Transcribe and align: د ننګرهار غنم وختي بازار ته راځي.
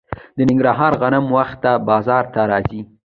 د 0.37 0.39
ننګرهار 0.49 0.93
غنم 1.01 1.25
وختي 1.37 1.71
بازار 1.89 2.23
ته 2.33 2.41
راځي. 2.51 2.81